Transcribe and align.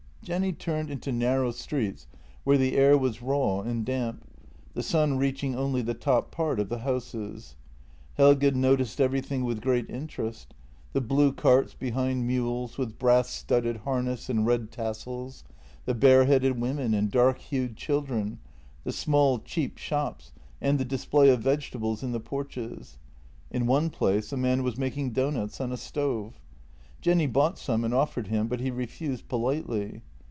Jenny 0.23 0.53
turned 0.53 0.91
into 0.91 1.11
narrow 1.11 1.49
streets 1.49 2.05
where 2.43 2.55
the 2.57 2.77
air 2.77 2.95
was 2.95 3.23
raw 3.23 3.61
and 3.61 3.83
damp, 3.83 4.23
the 4.75 4.83
sun 4.83 5.17
reaching 5.17 5.55
only 5.55 5.81
the 5.81 5.95
top 5.95 6.29
part 6.29 6.59
of 6.59 6.69
the 6.69 6.77
houses. 6.77 7.55
Helge 8.17 8.53
noticed 8.53 9.01
everything 9.01 9.43
with 9.43 9.61
great 9.63 9.89
interest: 9.89 10.53
the 10.93 11.01
blue 11.01 11.33
carts 11.33 11.73
behind 11.73 12.27
mules 12.27 12.77
with 12.77 12.99
brass 12.99 13.29
studded 13.31 13.77
harness 13.77 14.29
and 14.29 14.45
red 14.45 14.69
tassels, 14.71 15.43
the 15.85 15.95
bareheaded 15.95 16.61
women 16.61 16.93
and 16.93 17.09
dark 17.09 17.39
hued 17.39 17.75
children, 17.75 18.37
the 18.83 18.91
small, 18.93 19.39
cheap 19.39 19.79
shops 19.79 20.33
and 20.61 20.77
the 20.79 20.85
display 20.85 21.29
of 21.31 21.41
vegetables 21.41 22.03
in 22.03 22.11
the 22.11 22.19
porches. 22.19 22.99
In 23.49 23.65
one 23.65 23.89
place 23.89 24.31
a 24.31 24.37
man 24.37 24.61
was 24.61 24.77
making 24.77 25.13
doughnuts 25.13 25.59
on 25.59 25.71
a 25.71 25.77
stove. 25.77 26.39
Jenny 27.01 27.25
bought 27.25 27.57
some 27.57 27.83
and 27.83 27.93
offered 27.95 28.27
him, 28.27 28.47
but 28.47 28.59
he 28.59 28.69
refused 28.69 29.27
politely. 29.27 30.03